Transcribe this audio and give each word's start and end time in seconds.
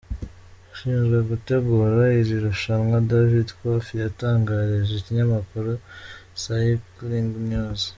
Ushinzwe 0.73 1.17
gutegura 1.29 2.01
iri 2.19 2.35
rushanwa 2.45 2.95
David 3.09 3.47
Koff 3.57 3.85
yatangarije 4.03 4.91
ikinyamakuru 4.97 5.71
Cyclingnews. 6.41 7.83